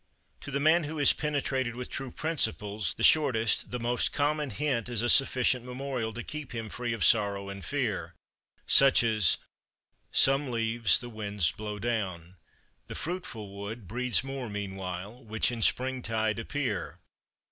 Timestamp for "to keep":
6.13-6.53